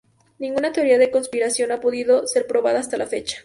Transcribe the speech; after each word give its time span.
Ninguna 0.39 0.71
teoría 0.71 0.97
de 0.97 1.11
conspiración 1.11 1.71
ha 1.71 1.79
podido 1.79 2.25
ser 2.25 2.47
probada 2.47 2.79
hasta 2.79 2.97
la 2.97 3.05
fecha. 3.05 3.37